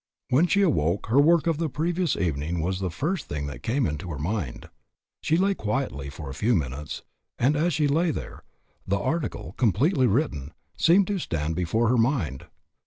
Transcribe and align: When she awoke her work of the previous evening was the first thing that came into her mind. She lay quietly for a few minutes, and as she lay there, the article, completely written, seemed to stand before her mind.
When 0.31 0.47
she 0.47 0.63
awoke 0.63 1.05
her 1.09 1.21
work 1.21 1.45
of 1.45 1.59
the 1.59 1.69
previous 1.69 2.15
evening 2.15 2.59
was 2.59 2.79
the 2.79 2.89
first 2.89 3.27
thing 3.27 3.45
that 3.45 3.61
came 3.61 3.85
into 3.85 4.09
her 4.09 4.17
mind. 4.17 4.67
She 5.21 5.37
lay 5.37 5.53
quietly 5.53 6.09
for 6.09 6.27
a 6.27 6.33
few 6.33 6.55
minutes, 6.55 7.03
and 7.37 7.55
as 7.55 7.71
she 7.75 7.87
lay 7.87 8.09
there, 8.09 8.43
the 8.87 8.97
article, 8.97 9.53
completely 9.59 10.07
written, 10.07 10.53
seemed 10.75 11.05
to 11.05 11.19
stand 11.19 11.55
before 11.55 11.87
her 11.89 11.97
mind. 11.97 12.47